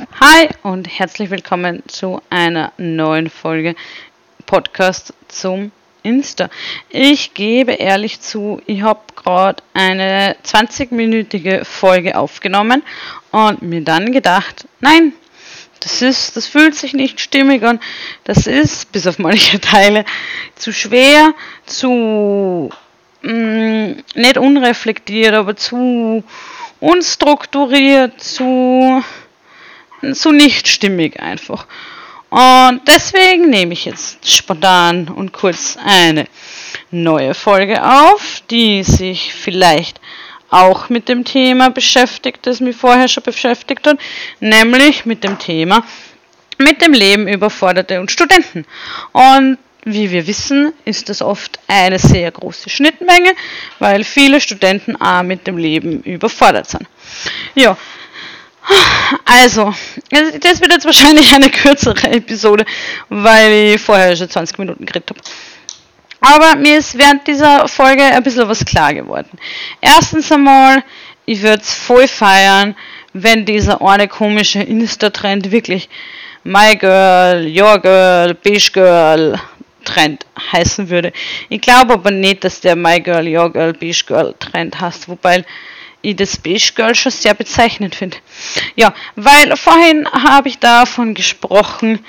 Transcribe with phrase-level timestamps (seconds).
[0.00, 3.74] Hi und herzlich willkommen zu einer neuen Folge
[4.46, 6.48] Podcast zum Insta.
[6.88, 12.82] Ich gebe ehrlich zu, ich habe gerade eine 20-minütige Folge aufgenommen
[13.30, 15.12] und mir dann gedacht, nein,
[15.80, 17.78] das ist, das fühlt sich nicht stimmig an.
[18.24, 20.06] Das ist, bis auf manche Teile,
[20.54, 21.34] zu schwer,
[21.66, 22.70] zu
[23.20, 26.24] mh, mm, nicht unreflektiert, aber zu
[26.80, 29.04] unstrukturiert, zu,
[30.14, 31.66] zu nicht stimmig einfach.
[32.30, 36.26] Und deswegen nehme ich jetzt spontan und kurz eine
[36.90, 40.00] neue Folge auf, die sich vielleicht
[40.48, 43.98] auch mit dem Thema beschäftigt, das mich vorher schon beschäftigt hat,
[44.40, 45.84] nämlich mit dem Thema
[46.60, 48.64] mit dem Leben überforderte und Studenten.
[49.12, 53.32] Und wie wir wissen, ist das oft eine sehr große Schnittmenge,
[53.78, 56.86] weil viele Studenten auch mit dem Leben überfordert sind.
[57.54, 57.78] Ja,
[59.24, 59.74] also,
[60.10, 62.64] das wird jetzt wahrscheinlich eine kürzere Episode,
[63.08, 65.20] weil ich vorher schon 20 Minuten geredet habe.
[66.20, 69.38] Aber mir ist während dieser Folge ein bisschen was klar geworden.
[69.80, 70.84] Erstens einmal,
[71.24, 72.76] ich würde es voll feiern,
[73.12, 75.88] wenn dieser eine komische Insta-Trend wirklich
[76.44, 79.40] My Girl, Your Girl, Beige Girl
[79.84, 81.12] Trend heißen würde.
[81.48, 85.44] Ich glaube aber nicht, dass der My Girl, Your Girl, Beige Girl Trend heißt, wobei
[86.02, 88.16] ich das Beige Girl schon sehr bezeichnend finde.
[88.76, 92.00] Ja, weil vorhin habe ich davon gesprochen,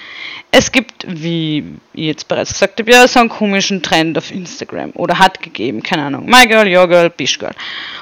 [0.52, 4.92] es gibt, wie ich jetzt bereits gesagt habe, ja, so einen komischen Trend auf Instagram
[4.96, 7.56] oder hat gegeben, keine Ahnung, My Girl, Your Girl, Beige Girl,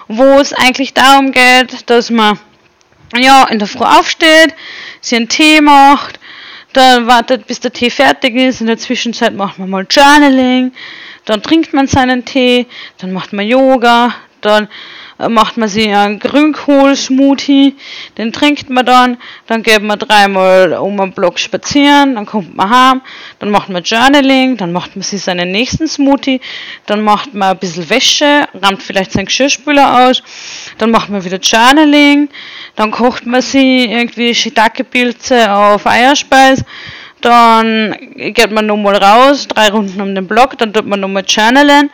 [0.08, 2.40] wo es eigentlich darum geht, dass man
[3.16, 4.56] ja in der Früh aufsteht,
[5.00, 6.20] sie einen Tee macht,
[6.74, 10.72] dann wartet, bis der Tee fertig ist, in der Zwischenzeit macht man mal Journaling,
[11.26, 12.66] dann trinkt man seinen Tee,
[12.98, 14.68] dann macht man Yoga, dann
[15.28, 17.76] macht man sich einen Grünkohl-Smoothie,
[18.18, 19.18] den trinkt man dann,
[19.48, 23.02] dann geht man dreimal um den Block spazieren, dann kommt man heim,
[23.40, 26.40] dann macht man Journaling, dann macht man sich seinen nächsten Smoothie,
[26.86, 30.24] dann macht man ein bisschen Wäsche, rammt vielleicht seinen Geschirrspüler aus,
[30.78, 32.30] dann macht man wieder Journaling,
[32.78, 36.64] dann kocht man sich irgendwie Shiitake-Pilze auf Eierspeis,
[37.22, 41.90] dann geht man nochmal raus, drei Runden um den Block, dann tut man nochmal Journalen,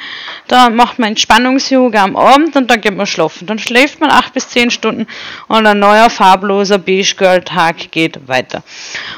[0.48, 3.48] dann macht man Entspannungs-Yoga am Abend und dann geht man schlafen.
[3.48, 5.08] Dann schläft man acht bis zehn Stunden
[5.48, 8.64] und ein neuer farbloser Beige Girl Tag geht weiter.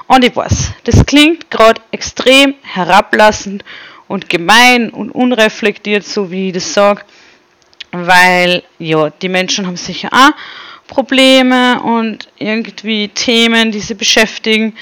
[0.08, 3.66] Und ich weiß, das klingt gerade extrem herablassend
[4.08, 7.02] und gemein und unreflektiert, so wie ich das sage,
[7.92, 10.32] weil ja, die Menschen haben sicher auch
[10.88, 14.74] Probleme und irgendwie Themen, die sie beschäftigen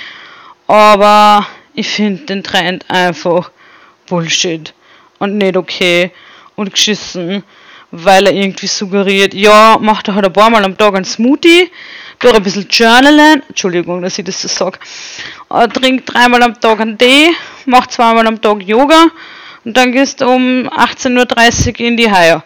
[0.67, 3.51] aber ich finde den Trend einfach
[4.07, 4.73] Bullshit.
[5.19, 6.11] Und nicht okay
[6.55, 7.43] und geschissen,
[7.91, 11.71] weil er irgendwie suggeriert, ja, macht er halt ein paar Mal am Tag einen Smoothie,
[12.19, 14.79] durch ein bisschen Journalen, Entschuldigung, dass ich das so sage,
[15.73, 17.31] trinkt dreimal am Tag einen Tee,
[17.65, 19.07] macht zweimal am Tag Yoga
[19.63, 22.43] und dann gehst du um 18.30 Uhr in die Haie.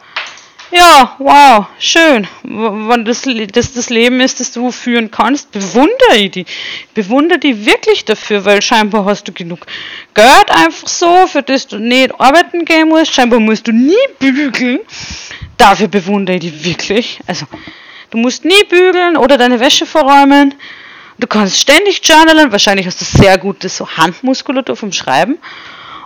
[0.71, 2.27] Ja, wow, schön.
[2.43, 6.45] Wenn das, das das Leben ist, das du führen kannst, bewundere ich die.
[6.93, 9.65] Bewundere die wirklich dafür, weil scheinbar hast du genug
[10.13, 13.15] Geld einfach so, für das du nicht arbeiten gehen musst.
[13.15, 14.79] Scheinbar musst du nie bügeln.
[15.57, 17.19] Dafür bewundere ich die wirklich.
[17.25, 17.47] Also,
[18.11, 20.53] du musst nie bügeln oder deine Wäsche verräumen.
[21.17, 22.51] Du kannst ständig journalen.
[22.51, 25.39] Wahrscheinlich hast du sehr gute so Handmuskulatur vom Schreiben.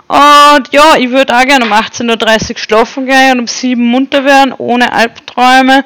[0.08, 3.88] Und ja, ich würde auch gerne um 18.30 Uhr schlafen gehen und um 7 Uhr
[3.88, 5.86] munter werden, ohne Albträume,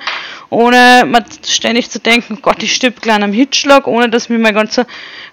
[0.49, 4.85] ohne ständig zu denken, Gott, ich stirb gleich am Hitschlag, ohne dass mir mein ganzer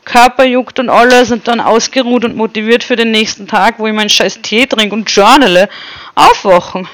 [0.05, 3.95] Körper juckt und alles und dann ausgeruht und motiviert für den nächsten Tag, wo ich
[3.95, 5.69] meinen scheiß Tee trinke und journale,
[6.15, 6.87] aufwachen.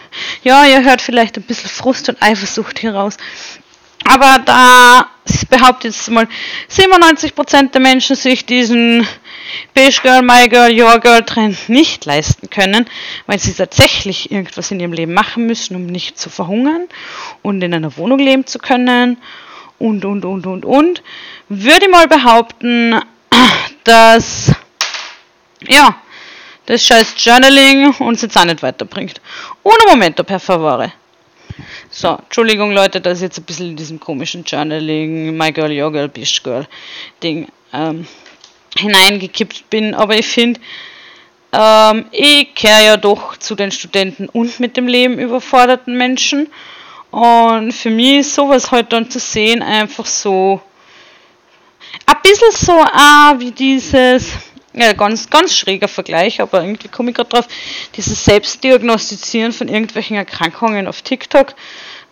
[0.44, 3.16] Ja, ihr hört vielleicht ein bisschen Frust und Eifersucht hier raus.
[4.12, 6.26] Aber da, ich behaupte jetzt mal,
[6.68, 9.06] 97% der Menschen sich diesen
[9.72, 12.90] Beige Girl, My Girl, Your Girl Trend nicht leisten können,
[13.26, 16.88] weil sie tatsächlich irgendwas in ihrem Leben machen müssen, um nicht zu verhungern
[17.42, 19.16] und in einer Wohnung leben zu können
[19.78, 21.02] und, und, und, und, und,
[21.48, 23.00] würde mal behaupten,
[23.84, 24.50] dass,
[25.68, 25.94] ja,
[26.66, 29.20] das scheiß Journaling uns jetzt auch nicht weiterbringt.
[29.62, 30.94] Ohne Momento, per favore.
[31.90, 35.92] So, Entschuldigung Leute, dass ich jetzt ein bisschen in diesem komischen Journaling, My Girl, Your
[35.92, 36.66] Girl, Bish Girl
[37.22, 38.06] Ding ähm,
[38.76, 39.94] hineingekippt bin.
[39.94, 40.60] Aber ich finde,
[41.52, 46.48] ähm, ich kehre ja doch zu den Studenten und mit dem Leben überforderten Menschen.
[47.10, 50.60] Und für mich ist sowas halt dann zu sehen einfach so
[52.06, 54.32] ein bisschen so ah, wie dieses,
[54.72, 57.48] ja, ganz, ganz schräger Vergleich, aber irgendwie komme ich gerade drauf,
[57.96, 61.54] dieses Selbstdiagnostizieren von irgendwelchen Erkrankungen auf TikTok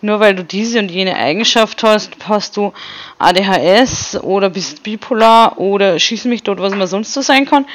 [0.01, 2.73] nur weil du diese und jene Eigenschaft hast, hast du
[3.17, 7.65] ADHS oder bist bipolar oder schieß mich dort, was man sonst so sein kann.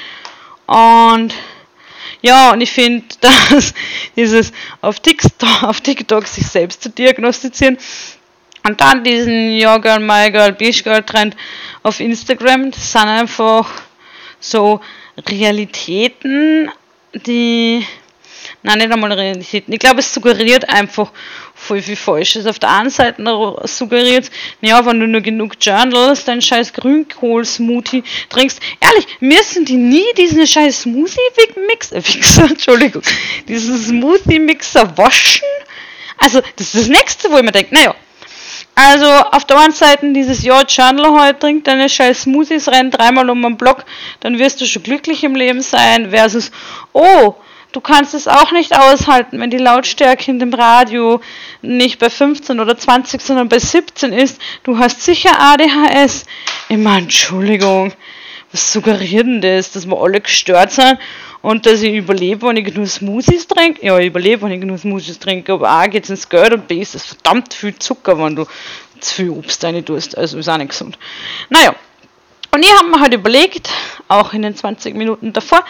[0.66, 1.34] Und
[2.22, 3.74] ja, und ich finde, dass
[4.16, 7.76] dieses auf TikTok, auf TikTok sich selbst zu diagnostizieren
[8.66, 11.36] und dann diesen Ja Girl, My Girl, Beige Girl Trend
[11.82, 13.68] auf Instagram, das sind einfach
[14.50, 14.80] so
[15.28, 16.70] Realitäten,
[17.14, 17.86] die
[18.62, 19.72] Nein, nicht einmal Realitäten.
[19.72, 21.10] Ich glaube, es suggeriert einfach
[21.54, 22.46] voll viel Falsches.
[22.46, 23.22] Auf der einen Seite
[23.64, 24.30] suggeriert es,
[24.60, 28.60] ja, wenn du nur genug Journals, deinen scheiß Grünkohl-Smoothie trinkst.
[28.80, 33.02] Ehrlich, müssen die nie diesen scheiß Smoothie-Mixer, Entschuldigung,
[33.48, 35.46] diesen Smoothie-Mixer waschen?
[36.18, 37.94] Also, das ist das Nächste, wo ich mir denke, naja,
[38.74, 43.30] also auf der einen Seite dieses Jahr Journal heute, trink deine scheiß Smoothies, renn dreimal
[43.30, 43.84] um den Block,
[44.20, 46.50] dann wirst du schon glücklich im Leben sein, versus,
[46.92, 47.34] oh,
[47.74, 51.20] Du kannst es auch nicht aushalten, wenn die Lautstärke in dem Radio
[51.60, 54.40] nicht bei 15 oder 20, sondern bei 17 ist.
[54.62, 56.24] Du hast sicher ADHS.
[56.68, 57.92] Immer Entschuldigung.
[58.54, 60.96] Was suggeriert denn das, dass wir alle gestört sind
[61.42, 63.84] und dass ich überlebe, wenn ich genug Smoothies trinke?
[63.84, 66.68] Ja, ich überlebe, wenn ich genug Smoothies trinke, aber A geht es ins Geld und
[66.68, 68.46] B ist es verdammt viel Zucker, wenn du
[69.00, 70.16] zu viel Obst rein tust.
[70.16, 70.96] Also ist auch nicht gesund.
[71.50, 71.74] Naja,
[72.52, 73.70] und ich habe mir halt überlegt,
[74.06, 75.64] auch in den 20 Minuten davor,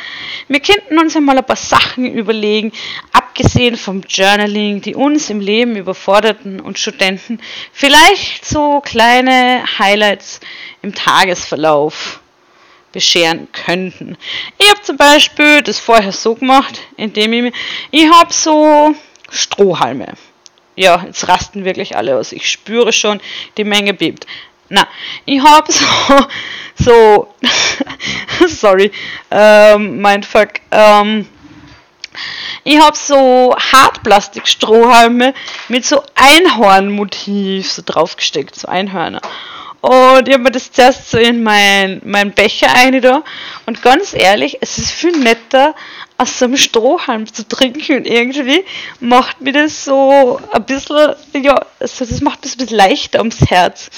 [0.48, 2.70] wir könnten uns einmal ein paar Sachen überlegen,
[3.14, 7.40] abgesehen vom Journaling, die uns im Leben überforderten und Studenten
[7.72, 10.40] vielleicht so kleine Highlights
[10.82, 12.20] im Tagesverlauf
[12.94, 14.16] bescheren könnten.
[14.56, 17.54] Ich habe zum Beispiel das vorher so gemacht, indem ich
[17.90, 18.94] ich habe so
[19.30, 20.14] Strohhalme.
[20.76, 22.32] Ja, jetzt rasten wirklich alle aus.
[22.32, 23.20] Ich spüre schon,
[23.56, 24.26] die Menge bebt.
[24.68, 24.86] Na,
[25.24, 25.84] ich habe so,
[26.76, 27.34] so,
[28.48, 28.90] sorry,
[29.30, 31.28] ähm, mein Fuck, ähm,
[32.62, 35.34] ich habe so Hartplastikstrohhalme
[35.68, 39.20] mit so Einhornmotiv so draufgesteckt, so Einhörner.
[39.84, 43.22] Und ich habe mir das zuerst so in mein, mein Becher eine da.
[43.66, 45.74] Und ganz ehrlich, es ist viel netter,
[46.16, 47.98] aus so einem Strohhalm zu trinken.
[47.98, 48.64] Und irgendwie
[49.00, 53.42] macht mir das so ein bisschen, ja, also das macht es ein bisschen leichter ums
[53.50, 53.90] Herz.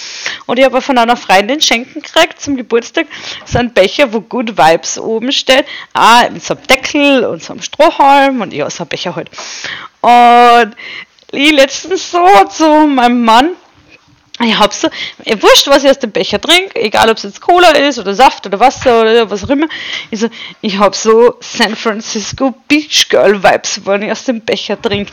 [0.46, 3.06] Und ich habe von einer Freundin schenken gekriegt zum Geburtstag
[3.44, 5.66] so einen Becher, wo Good Vibes oben steht.
[5.92, 9.30] Ah, mit so einem Deckel und so einem Strohhalm und ja, so ein Becher halt.
[10.00, 10.74] Und
[11.30, 13.50] ich letztens so zu meinem Mann,
[14.40, 14.88] ich hab so,
[15.24, 18.46] wurscht, was ich aus dem Becher trinke, egal ob es jetzt Cola ist oder Saft
[18.46, 19.68] oder Wasser oder was auch immer.
[20.10, 20.28] Ich, so,
[20.60, 25.10] ich hab so San Francisco Beach Girl Vibes, wenn ich aus dem Becher trinke.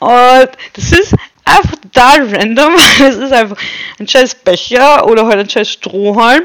[0.00, 1.14] Und das ist
[1.46, 2.74] einfach total random.
[3.00, 3.56] Es ist einfach
[3.98, 6.42] ein scheiß Becher oder halt ein scheiß Strohhalm.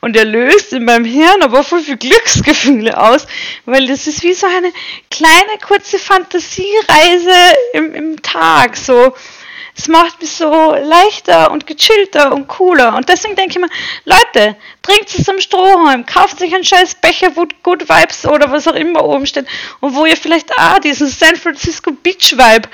[0.00, 3.26] Und der löst in meinem Hirn aber voll viel Glücksgefühle aus,
[3.64, 4.72] weil das ist wie so eine
[5.10, 8.76] kleine kurze Fantasiereise im, im Tag.
[8.76, 9.14] So,
[9.78, 12.96] es macht mich so leichter und gechillter und cooler.
[12.96, 13.68] Und deswegen denke ich mir,
[14.04, 18.66] Leute, trinkt es am Strohhalm, kauft sich einen scheiß Becher, wo Good Vibes oder was
[18.66, 19.46] auch immer oben steht
[19.80, 22.68] und wo ihr vielleicht ah, diesen San Francisco Beach Vibe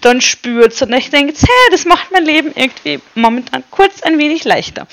[0.00, 0.80] dann spürt.
[0.80, 4.86] Und ich denke, hey, das macht mein Leben irgendwie momentan kurz ein wenig leichter.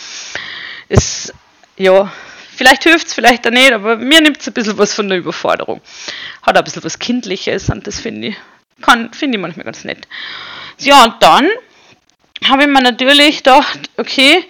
[0.90, 1.32] Ist,
[1.78, 2.12] ja,
[2.56, 5.20] vielleicht hilft es, vielleicht auch nicht, aber mir nimmt es ein bisschen was von der
[5.20, 5.80] Überforderung.
[6.42, 8.36] Hat ein bisschen was Kindliches und das finde ich,
[9.12, 10.08] finde ich manchmal ganz nett.
[10.84, 11.48] Ja, und dann
[12.48, 14.44] habe ich mir natürlich gedacht, okay,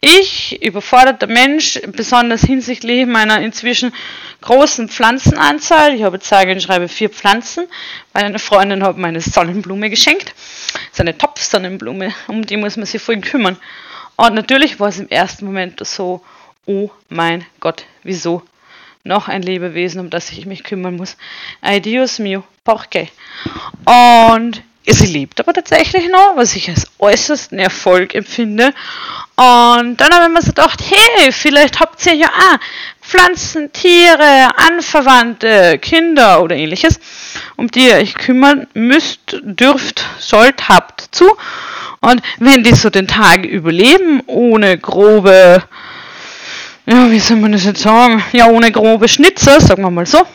[0.00, 3.94] ich, überforderter Mensch, besonders hinsichtlich meiner inzwischen
[4.42, 7.66] großen Pflanzenanzahl, ich habe sage und schreibe vier Pflanzen,
[8.12, 10.34] weil eine Freundin hat mir eine Sonnenblume geschenkt,
[10.92, 13.56] so eine Topfsonnenblume, um die muss man sich vorhin kümmern.
[14.16, 16.22] Und natürlich war es im ersten Moment so,
[16.66, 18.42] oh mein Gott, wieso
[19.02, 21.16] noch ein Lebewesen, um das ich mich kümmern muss.
[21.62, 23.08] Ay Dios mio, porque.
[23.86, 28.74] Und Sie lebt aber tatsächlich noch, was ich als äußersten Erfolg empfinde.
[29.36, 32.58] Und dann habe ich mir so gedacht, hey, vielleicht habt ihr ja auch
[33.00, 37.00] Pflanzen, Tiere, Anverwandte, Kinder oder ähnliches,
[37.56, 41.30] um die ihr euch kümmern müsst, dürft, sollt, habt zu.
[42.00, 45.62] Und wenn die so den Tag überleben, ohne grobe,
[46.84, 50.26] ja, wie soll man das jetzt sagen, ja, ohne grobe Schnitzer, sagen wir mal so,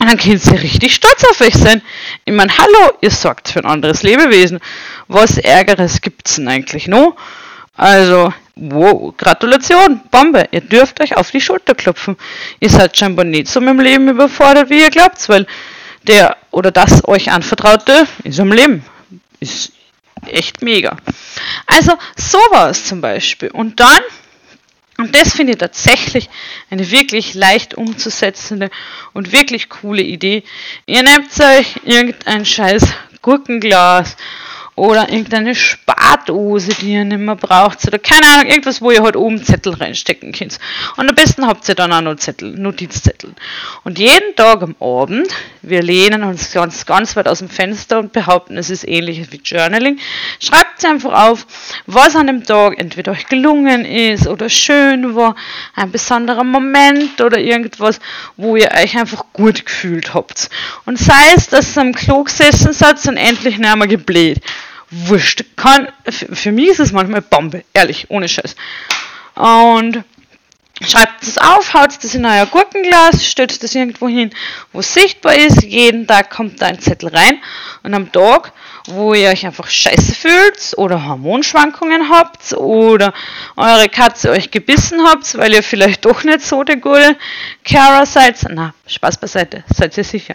[0.00, 1.82] und dann können sie richtig stolz auf euch sein.
[2.24, 4.58] Ich meine, hallo, ihr sorgt für ein anderes Lebewesen.
[5.08, 7.16] Was Ärgeres gibt's denn eigentlich noch?
[7.76, 10.48] Also, wow, Gratulation, Bombe.
[10.52, 12.16] Ihr dürft euch auf die Schulter klopfen.
[12.60, 15.46] Ihr seid scheinbar nicht so mit dem Leben überfordert, wie ihr glaubt, weil
[16.06, 18.82] der oder das euch anvertraute ist am Leben.
[19.38, 19.72] Ist
[20.26, 20.96] echt mega.
[21.66, 23.50] Also, sowas zum Beispiel.
[23.50, 24.00] Und dann
[25.00, 26.28] und das finde ich tatsächlich
[26.70, 28.70] eine wirklich leicht umzusetzende
[29.12, 30.42] und wirklich coole Idee.
[30.86, 32.86] Ihr nehmt euch irgendein scheiß
[33.22, 34.16] Gurkenglas
[34.80, 39.14] oder irgendeine Spardose, die ihr nicht mehr braucht oder keine Ahnung, irgendwas, wo ihr halt
[39.14, 40.58] oben Zettel reinstecken könnt.
[40.96, 43.34] Und am besten habt ihr dann auch noch Zettel, Notizzettel.
[43.84, 45.28] Und jeden Tag am Abend,
[45.60, 49.42] wir lehnen uns ganz, ganz weit aus dem Fenster und behaupten, es ist ähnlich wie
[49.44, 49.98] Journaling,
[50.38, 51.46] schreibt einfach auf,
[51.84, 55.36] was an dem Tag entweder euch gelungen ist oder schön war,
[55.74, 58.00] ein besonderer Moment oder irgendwas,
[58.38, 60.48] wo ihr euch einfach gut gefühlt habt.
[60.86, 64.40] Und sei es, dass ihr am Klo gesessen seid und endlich nicht mehr gebläht
[64.90, 65.44] wurscht.
[65.56, 68.56] Kann, für mich ist es manchmal Bombe, ehrlich, ohne Scheiß.
[69.34, 70.04] Und
[70.82, 74.30] schreibt es auf, haut das in euer Gurkenglas, stellt das irgendwo hin,
[74.72, 75.62] wo es sichtbar ist.
[75.62, 77.40] Jeden Tag kommt da ein Zettel rein.
[77.82, 78.52] Und am Tag,
[78.86, 83.12] wo ihr euch einfach scheiße fühlt oder Hormonschwankungen habt oder
[83.56, 87.16] eure Katze euch gebissen habt, weil ihr vielleicht doch nicht so der gute
[87.64, 88.36] Carer seid.
[88.48, 90.34] Na, Spaß beiseite, seid ihr sicher.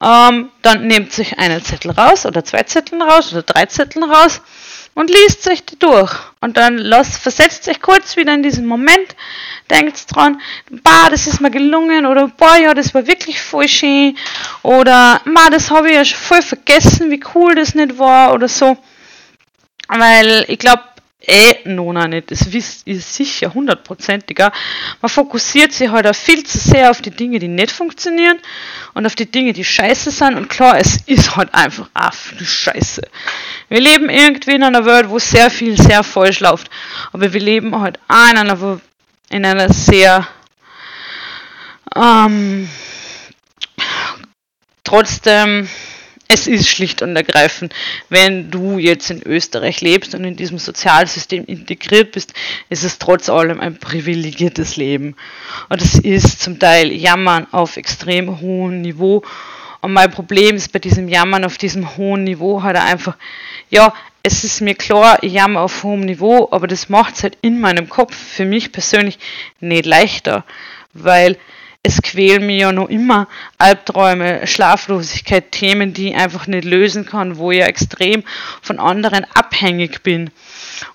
[0.00, 4.40] Ähm, dann nehmt sich einen Zettel raus oder zwei Zettel raus oder drei Zettel raus
[4.94, 6.12] und liest sich die durch.
[6.40, 9.16] Und dann lasst, versetzt euch kurz wieder in diesen Moment,
[9.70, 10.40] denkt dran,
[10.70, 14.16] bah, das ist mir gelungen oder boah, ja, das war wirklich voll schön
[14.62, 18.48] oder ma, das habe ich ja schon voll vergessen, wie cool das nicht war oder
[18.48, 18.76] so.
[19.88, 20.82] Weil ich glaube,
[21.28, 24.50] eh noch nicht, das wisst ihr sicher hundertprozentiger.
[25.02, 28.38] Man fokussiert sich halt viel zu sehr auf die Dinge, die nicht funktionieren
[28.94, 30.36] und auf die Dinge, die scheiße sind.
[30.36, 33.02] Und klar, es ist halt einfach auch viel Scheiße.
[33.68, 36.70] Wir leben irgendwie in einer Welt, wo sehr viel sehr falsch läuft.
[37.12, 38.80] Aber wir leben halt auch in einer,
[39.30, 40.26] in einer sehr
[41.94, 42.68] ähm,
[44.84, 45.68] trotzdem
[46.30, 47.74] es ist schlicht und ergreifend,
[48.10, 52.34] wenn du jetzt in Österreich lebst und in diesem Sozialsystem integriert bist,
[52.68, 55.16] ist es trotz allem ein privilegiertes Leben.
[55.70, 59.22] Und es ist zum Teil Jammern auf extrem hohem Niveau.
[59.80, 63.16] Und mein Problem ist bei diesem Jammern auf diesem hohen Niveau halt einfach,
[63.70, 67.38] ja, es ist mir klar, ich jammer auf hohem Niveau, aber das macht es halt
[67.40, 69.18] in meinem Kopf für mich persönlich
[69.60, 70.44] nicht leichter,
[70.92, 71.38] weil
[71.88, 77.38] es quälen mir ja noch immer Albträume, Schlaflosigkeit, Themen, die ich einfach nicht lösen kann,
[77.38, 78.22] wo ich extrem
[78.62, 80.30] von anderen abhängig bin.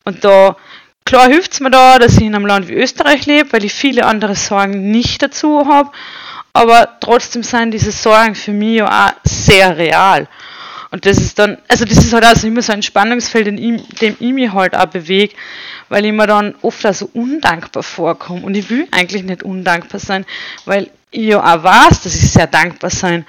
[0.03, 0.55] Und da,
[1.05, 3.73] klar hilft es mir da, dass ich in einem Land wie Österreich lebe, weil ich
[3.73, 5.91] viele andere Sorgen nicht dazu habe,
[6.53, 10.27] aber trotzdem sind diese Sorgen für mich ja auch sehr real.
[10.93, 13.57] Und das ist dann, also das ist halt auch so immer so ein Spannungsfeld, in
[13.57, 15.33] ihm, dem ich mich halt auch bewege,
[15.89, 18.41] weil ich mir dann oft auch so undankbar vorkomme.
[18.41, 20.23] Und ich will eigentlich nicht undankbar sein,
[20.65, 23.25] weil ich ja auch weiß, dass ich sehr dankbar sein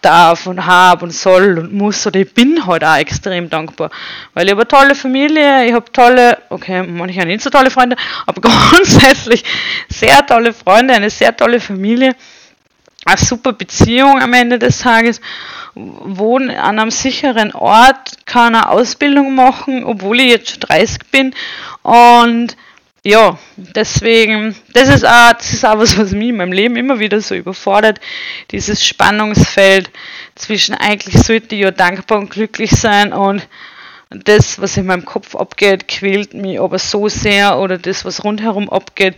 [0.00, 3.90] darf und habe und soll und muss oder ich bin halt auch extrem dankbar,
[4.34, 7.94] weil ich habe eine tolle Familie, ich habe tolle, okay, manche nicht so tolle Freunde,
[8.26, 8.40] aber
[8.70, 9.44] grundsätzlich
[9.88, 12.16] sehr tolle Freunde, eine sehr tolle Familie,
[13.06, 15.20] eine super Beziehung am Ende des Tages
[15.74, 21.34] wohne an einem sicheren Ort, kann eine Ausbildung machen, obwohl ich jetzt schon 30 bin.
[21.82, 22.56] Und
[23.06, 26.98] ja, deswegen, das ist auch, das ist auch was, was mich in meinem Leben immer
[26.98, 28.00] wieder so überfordert.
[28.50, 29.90] Dieses Spannungsfeld
[30.34, 33.46] zwischen eigentlich sollte ich ja dankbar und glücklich sein und
[34.08, 38.70] das, was in meinem Kopf abgeht, quält mich aber so sehr oder das, was rundherum
[38.70, 39.16] abgeht,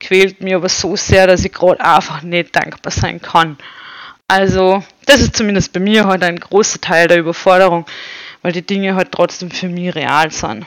[0.00, 3.58] quält mich aber so sehr, dass ich gerade einfach nicht dankbar sein kann.
[4.30, 7.86] Also, das ist zumindest bei mir heute ein großer Teil der Überforderung,
[8.42, 10.66] weil die Dinge halt trotzdem für mich real sind.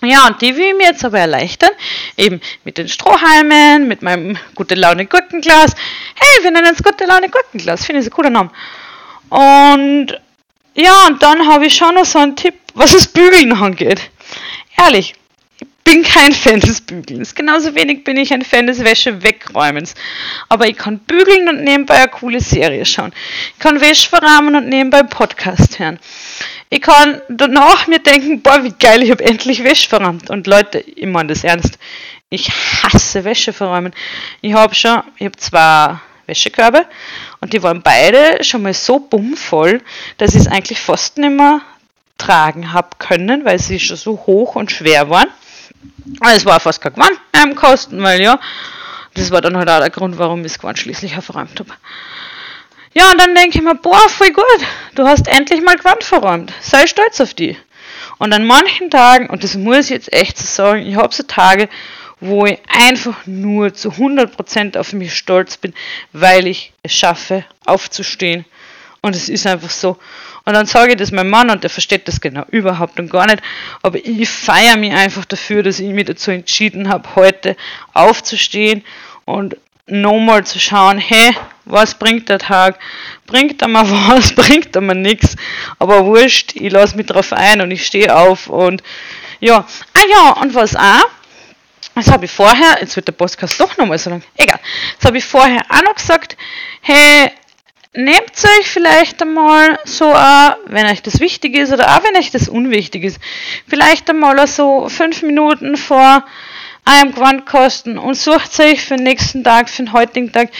[0.00, 1.70] Ja, und die will ich mir jetzt aber erleichtern,
[2.16, 5.74] eben mit den Strohhalmen, mit meinem gute Laune Gurkenglas.
[6.14, 8.50] Hey, wir nennen es gute Laune Gurkenglas, finde ich ein cooler Name.
[9.28, 10.18] Und
[10.74, 14.10] ja, und dann habe ich schon noch so einen Tipp, was das Bügeln angeht.
[14.78, 15.14] Ehrlich,
[15.84, 17.34] bin kein Fan des Bügelns.
[17.34, 19.94] Genauso wenig bin ich ein Fan des Wäsche wegräumens.
[20.48, 23.12] Aber ich kann bügeln und nebenbei eine coole Serie schauen.
[23.54, 25.98] Ich kann Wäsche verrahmen und nebenbei Podcast hören.
[26.70, 30.30] Ich kann danach mir denken, boah, wie geil, ich habe endlich Wäsche verrammt.
[30.30, 31.78] Und Leute, ich meine das ernst.
[32.30, 33.92] Ich hasse Wäsche verräumen.
[34.40, 36.86] Ich habe schon, ich habe zwei Wäschekörbe
[37.40, 39.82] und die waren beide schon mal so bummvoll,
[40.18, 41.60] dass ich es eigentlich fast nicht mehr
[42.16, 45.28] tragen habe können, weil sie schon so hoch und schwer waren.
[46.20, 48.38] Es war fast kein Gewand mehr Kosten, weil ja,
[49.14, 51.70] das war dann halt auch der Grund, warum ich das Gewand schließlich verräumt habe.
[52.94, 54.44] Ja, und dann denke ich mir, boah, voll gut,
[54.94, 56.52] du hast endlich mal Gewand verräumt.
[56.60, 57.56] Sei stolz auf die.
[58.18, 61.22] Und an manchen Tagen, und das muss ich jetzt echt so sagen, ich habe so
[61.22, 61.68] Tage,
[62.20, 65.74] wo ich einfach nur zu 100% auf mich stolz bin,
[66.12, 68.44] weil ich es schaffe, aufzustehen.
[69.02, 69.98] Und es ist einfach so.
[70.44, 73.26] Und dann sage ich das meinem Mann und der versteht das genau überhaupt und gar
[73.26, 73.42] nicht.
[73.82, 77.56] Aber ich feiere mich einfach dafür, dass ich mich dazu entschieden habe, heute
[77.94, 78.84] aufzustehen
[79.24, 79.56] und
[79.86, 82.78] nochmal zu schauen, hey, was bringt der Tag?
[83.26, 84.34] Bringt er mir was?
[84.34, 85.36] Bringt er mir nichts?
[85.78, 88.82] Aber wurscht, ich lasse mich drauf ein und ich stehe auf und
[89.40, 89.66] ja.
[89.94, 91.08] Ah ja, und was auch?
[91.94, 94.58] Das habe ich vorher, jetzt wird der Podcast doch nochmal so lang, egal.
[94.98, 96.36] Das habe ich vorher auch noch gesagt,
[96.80, 97.32] hey,
[97.94, 100.06] nehmt euch vielleicht einmal so,
[100.66, 103.20] wenn euch das wichtig ist oder auch wenn euch das unwichtig ist,
[103.68, 106.24] vielleicht einmal so fünf Minuten vor
[106.84, 110.50] einem Gewandkosten und sucht euch für den nächsten Tag, für den heutigen Tag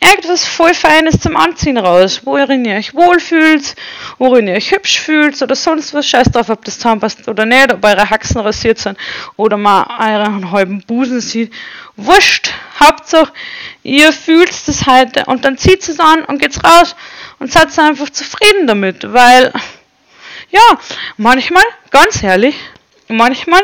[0.00, 3.74] irgendwas voll Feines zum Anziehen raus, worin ihr euch wohlfühlt,
[4.18, 6.06] worin ihr euch hübsch fühlt oder sonst was.
[6.06, 8.96] Scheiß drauf, ob das zusammenpasst oder nicht, ob eure Haxen rasiert sind
[9.36, 11.52] oder mal euren halben Busen sieht.
[11.96, 13.32] Wurscht, Hauptsache,
[13.82, 16.94] ihr fühlt das heute und dann zieht es an und geht's raus
[17.38, 19.52] und seid einfach zufrieden damit, weil,
[20.50, 20.78] ja,
[21.16, 22.54] manchmal, ganz ehrlich,
[23.08, 23.62] manchmal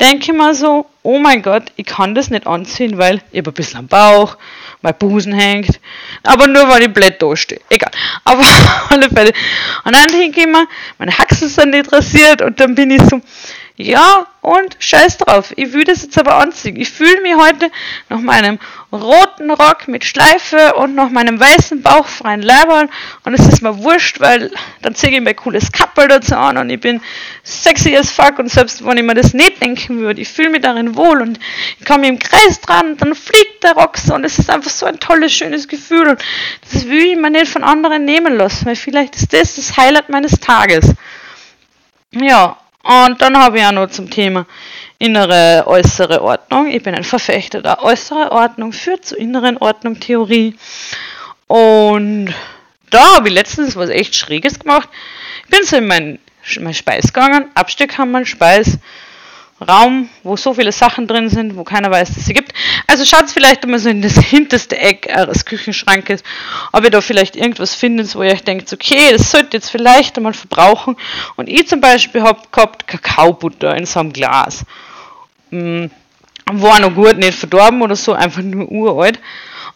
[0.00, 3.50] denke ich mir so, oh mein Gott, ich kann das nicht anziehen, weil ich habe
[3.50, 4.36] ein bisschen am Bauch,
[4.82, 5.78] mein Busen hängt,
[6.22, 7.60] aber nur weil ich blöd da stehe.
[7.68, 7.90] Egal.
[8.24, 8.44] Aber
[8.88, 9.32] alle Fälle.
[9.84, 10.66] Und dann denke ich mir,
[10.98, 13.20] meine Haxen sind nicht rasiert und dann bin ich so,
[13.80, 15.52] ja, und scheiß drauf.
[15.56, 16.76] Ich will das jetzt aber anziehen.
[16.76, 17.70] Ich fühle mich heute
[18.08, 18.58] nach meinem
[18.92, 22.88] roten Rock mit Schleife und nach meinem weißen bauchfreien Leiberl
[23.24, 24.50] und es ist mir wurscht, weil
[24.82, 27.00] dann ziehe ich mir cooles Kappel dazu an und ich bin
[27.44, 30.62] sexy as fuck und selbst wenn ich mir das nicht denken würde, ich fühle mich
[30.62, 31.38] darin wohl und
[31.78, 34.70] ich komme im Kreis dran und dann fliegt der Rock so und es ist einfach
[34.70, 36.22] so ein tolles, schönes Gefühl und
[36.72, 40.08] das will ich mir nicht von anderen nehmen lassen, weil vielleicht ist das das Highlight
[40.08, 40.94] meines Tages.
[42.12, 44.46] Ja, und dann habe ich auch noch zum Thema
[44.98, 46.68] innere, äußere Ordnung.
[46.68, 50.54] Ich bin ein Verfechter der äußere Ordnung führt zur inneren Ordnung Theorie.
[51.46, 52.34] Und
[52.90, 54.88] da habe ich letztens was echt Schräges gemacht.
[55.44, 56.18] Ich bin so in mein,
[56.60, 58.78] mein Speis gegangen, Absteckhammer, Speis,
[59.66, 62.52] Raum, wo so viele Sachen drin sind, wo keiner weiß, dass sie gibt.
[62.86, 66.22] Also schaut vielleicht immer so in das hinterste Eck eures Küchenschrankes,
[66.72, 70.16] ob ihr da vielleicht irgendwas findet, wo ihr euch denkt, okay, das sollte jetzt vielleicht
[70.16, 70.96] einmal verbrauchen.
[71.36, 74.64] Und ich zum Beispiel habe gehabt Kakaobutter in so einem Glas.
[75.50, 75.90] Hm,
[76.52, 79.18] war noch gut, nicht verdorben oder so, einfach nur uralt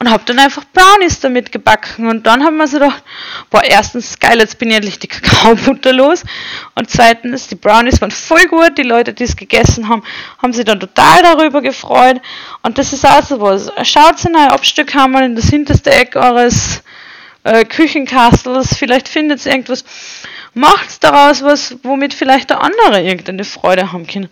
[0.04, 2.08] und habe dann einfach Brownies damit gebacken.
[2.08, 3.02] Und dann haben wir so gedacht,
[3.48, 6.22] boah, erstens geil, jetzt bin ich endlich die Kakaobutter los.
[6.74, 8.76] Und zweitens, die Brownies waren voll gut.
[8.76, 10.02] Die Leute, die es gegessen haben,
[10.42, 12.20] haben sich dann total darüber gefreut.
[12.62, 13.72] Und das ist auch so was.
[13.88, 16.82] Schaut in ein Abstückhammer in das hinterste Eck eures
[17.44, 18.76] äh, Küchenkastels.
[18.76, 19.84] Vielleicht findet ihr irgendwas.
[20.52, 24.28] Macht daraus was, womit vielleicht der andere irgendeine Freude haben kann.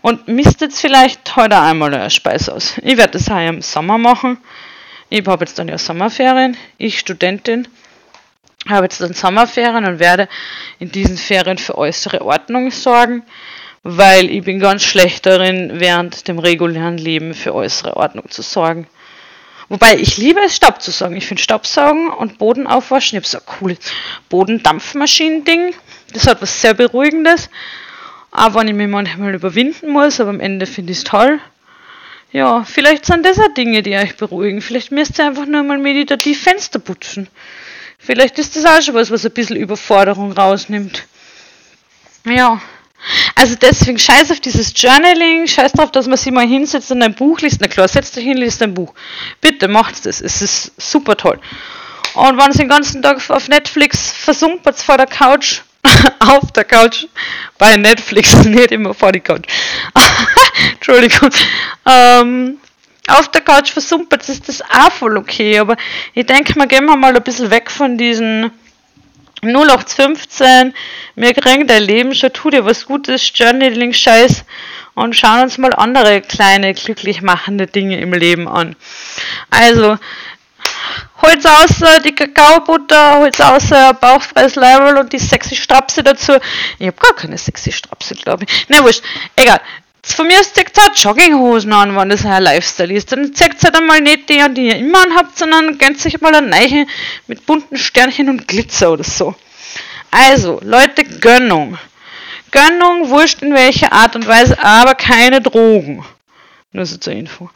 [0.00, 2.74] Und mistet vielleicht heute einmal eine Speise aus.
[2.82, 4.38] Ich werde das heuer im Sommer machen.
[5.14, 7.68] Ich habe jetzt dann ja Sommerferien, ich Studentin,
[8.66, 10.26] habe jetzt dann Sommerferien und werde
[10.78, 13.22] in diesen Ferien für äußere Ordnung sorgen,
[13.82, 18.86] weil ich bin ganz schlecht darin, während dem regulären Leben für äußere Ordnung zu sorgen.
[19.68, 21.16] Wobei ich liebe es, Staub zu saugen.
[21.16, 23.80] Ich finde Staubsaugen und Boden aufwaschen, ich habe so ein cooles
[24.30, 25.74] Bodendampfmaschinen-Ding.
[26.14, 27.50] Das hat was sehr Beruhigendes.
[28.30, 31.38] Aber wenn ich mich manchmal überwinden muss, aber am Ende finde ich es toll.
[32.32, 34.62] Ja, vielleicht sind das auch Dinge, die euch beruhigen.
[34.62, 37.28] Vielleicht müsst ihr einfach nur mal meditativ Fenster putzen.
[37.98, 41.04] Vielleicht ist das auch schon was, was ein bisschen Überforderung rausnimmt.
[42.24, 42.60] Ja.
[43.34, 47.14] Also deswegen scheiß auf dieses Journaling, scheiß drauf, dass man sich mal hinsetzt und ein
[47.14, 47.60] Buch liest.
[47.60, 48.94] Na klar, setzt euch hin, liest ein Buch.
[49.40, 51.38] Bitte macht das, es ist super toll.
[52.14, 55.62] Und wenn ihr den ganzen Tag auf Netflix versumpert vor der Couch,
[56.20, 57.06] auf der Couch
[57.58, 59.46] bei Netflix, nicht immer vor die Couch.
[60.74, 61.30] Entschuldigung.
[61.86, 62.58] Ähm,
[63.08, 65.76] auf der Couch versumpert ist das auch voll okay, aber
[66.14, 68.52] ich denke mal, gehen wir mal ein bisschen weg von diesen
[69.42, 70.72] 0815,
[71.16, 74.44] wir kriegen dein Leben schon, tu dir was Gutes, Journaling-Scheiß
[74.94, 78.76] und schauen uns mal andere kleine, glücklich machende Dinge im Leben an.
[79.50, 79.98] Also,
[81.22, 86.32] Holz außer die Kakaobutter, Holz außer bauchfreies Level und die sexy Strapse dazu.
[86.78, 88.68] Ich habe gar keine sexy Strapse, glaube ich.
[88.68, 89.02] Ne, wurscht.
[89.36, 89.60] Egal.
[90.04, 93.12] Von mir aus zieht halt Jogginghosen an, wenn das ein Lifestyle ist.
[93.12, 96.48] Dann zieht halt einmal nicht die die ihr immer anhabt, sondern gönnt sich mal eine
[96.48, 96.86] Neiche
[97.28, 99.36] mit bunten Sternchen und Glitzer oder so.
[100.10, 101.78] Also, Leute, Gönnung.
[102.50, 106.04] Gönnung, wurscht in welcher Art und Weise, aber keine Drogen.
[106.72, 107.48] Nur so zur Info.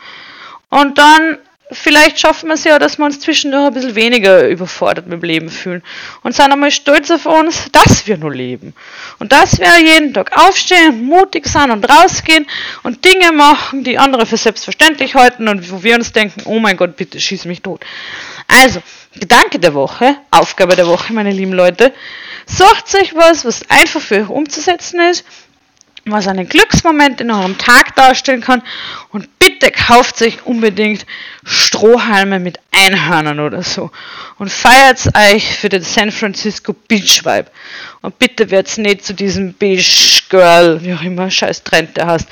[0.71, 1.39] Und dann
[1.73, 5.27] vielleicht schaffen wir es ja, dass wir uns zwischendurch ein bisschen weniger überfordert mit dem
[5.27, 5.83] Leben fühlen
[6.23, 8.75] und sind einmal stolz auf uns, dass wir nur leben.
[9.19, 12.47] Und dass wir jeden Tag aufstehen, mutig sein und rausgehen
[12.83, 16.77] und Dinge machen, die andere für selbstverständlich halten und wo wir uns denken, oh mein
[16.77, 17.85] Gott, bitte schieß mich tot.
[18.47, 18.81] Also,
[19.15, 21.93] Gedanke der Woche, Aufgabe der Woche, meine lieben Leute,
[22.47, 25.25] sucht sich was, was einfach für euch umzusetzen ist
[26.11, 28.63] was einen Glücksmoment in eurem Tag darstellen kann.
[29.11, 31.05] Und bitte kauft euch unbedingt
[31.45, 33.91] Strohhalme mit Einhörnern oder so.
[34.39, 37.51] Und feiert euch für den San Francisco Beach Vibe.
[38.03, 42.29] Und bitte wird's nicht zu diesem Beach Girl, wie auch immer, scheiß Trend der hast.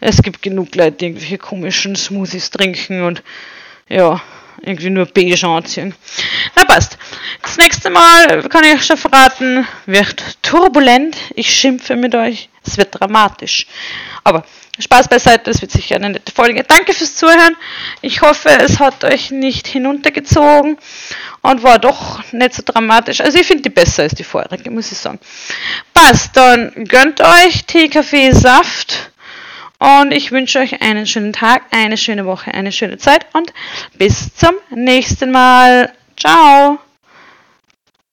[0.00, 3.22] Es gibt genug Leute, die irgendwelche komischen Smoothies trinken und
[3.88, 4.20] ja,
[4.62, 5.94] irgendwie nur beige anziehen.
[6.56, 6.98] Na passt.
[7.42, 11.16] Das nächste Mal, kann ich euch schon verraten, wird turbulent.
[11.34, 12.48] Ich schimpfe mit euch.
[12.68, 13.66] Es wird dramatisch.
[14.24, 14.44] Aber
[14.78, 16.62] Spaß beiseite, es wird sicher eine nette Folge.
[16.62, 17.56] Danke fürs Zuhören.
[18.00, 20.78] Ich hoffe, es hat euch nicht hinuntergezogen
[21.42, 23.20] und war doch nicht so dramatisch.
[23.20, 25.18] Also ich finde die besser als die vorherige, muss ich sagen.
[25.94, 29.10] Passt, dann gönnt euch Tee, Kaffee, Saft
[29.78, 33.52] und ich wünsche euch einen schönen Tag, eine schöne Woche, eine schöne Zeit und
[33.96, 35.92] bis zum nächsten Mal.
[36.16, 36.78] Ciao!